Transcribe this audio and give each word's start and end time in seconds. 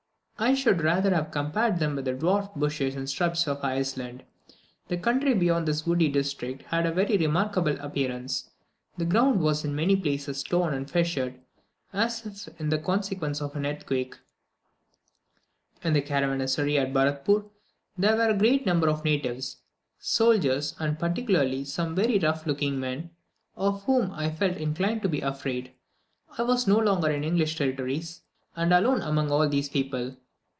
I 0.43 0.55
should 0.55 0.81
rather 0.81 1.13
have 1.13 1.29
compared 1.29 1.77
them 1.77 1.95
with 1.95 2.05
the 2.05 2.13
dwarfed 2.13 2.55
bushes 2.55 2.95
and 2.95 3.07
shrubs 3.07 3.47
of 3.47 3.63
Iceland. 3.63 4.23
The 4.87 4.97
country 4.97 5.35
beyond 5.35 5.67
this 5.67 5.85
woody 5.85 6.09
district 6.09 6.63
had 6.63 6.87
a 6.87 6.91
very 6.91 7.15
remarkable 7.15 7.79
appearance; 7.79 8.49
the 8.97 9.05
ground 9.05 9.39
was 9.39 9.63
in 9.63 9.75
many 9.75 9.95
places 9.95 10.41
torn 10.41 10.73
and 10.73 10.89
fissured, 10.89 11.39
as 11.93 12.25
if 12.25 12.59
in 12.59 12.71
consequence 12.81 13.39
of 13.39 13.55
an 13.55 13.67
earthquake. 13.67 14.17
In 15.83 15.93
the 15.93 16.01
caravansary 16.01 16.75
at 16.79 16.91
Baratpoor 16.91 17.45
there 17.95 18.15
were 18.17 18.29
a 18.29 18.35
great 18.37 18.65
number 18.65 18.89
of 18.89 19.05
natives, 19.05 19.57
soldiers, 19.99 20.73
and 20.79 20.97
particularly 20.97 21.63
some 21.65 21.93
very 21.93 22.17
rough 22.17 22.47
looking 22.47 22.79
men, 22.79 23.11
of 23.55 23.83
whom 23.83 24.09
I 24.11 24.31
felt 24.31 24.57
inclined 24.57 25.03
to 25.03 25.07
be 25.07 25.21
afraid: 25.21 25.71
I 26.35 26.41
was 26.41 26.65
no 26.67 26.77
longer 26.79 27.11
in 27.11 27.21
the 27.21 27.27
English 27.27 27.57
territories, 27.57 28.23
and 28.55 28.73
alone 28.73 29.03
among 29.03 29.29
all 29.29 29.47
these 29.47 29.69
people. 29.69 30.15